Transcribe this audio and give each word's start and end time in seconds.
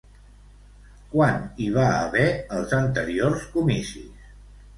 Quan 1.11 1.37
hi 1.63 1.67
va 1.75 1.85
haver 1.97 2.25
els 2.57 2.75
anteriors 2.79 3.45
comicis? 3.59 4.27